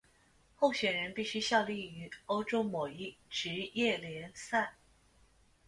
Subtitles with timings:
[0.55, 4.73] 候选人必须效力于欧洲某一职业联赛。